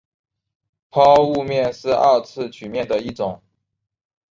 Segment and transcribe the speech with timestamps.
[0.89, 3.39] 抛物面是二次曲面的一种。